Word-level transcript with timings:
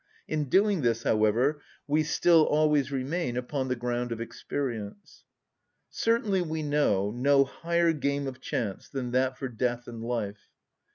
In 0.27 0.45
doing 0.49 0.81
this, 0.81 1.03
however, 1.03 1.61
we 1.85 2.01
still 2.01 2.41
always 2.45 2.91
remain 2.91 3.37
upon 3.37 3.67
the 3.67 3.75
ground 3.75 4.11
of 4.11 4.19
experience. 4.19 5.25
Certainly 5.91 6.41
we 6.41 6.63
know 6.63 7.11
no 7.11 7.43
higher 7.45 7.93
game 7.93 8.25
of 8.25 8.41
chance 8.41 8.89
than 8.89 9.11
that 9.11 9.37
for 9.37 9.47
death 9.47 9.87
and 9.87 10.01
life. 10.03 10.47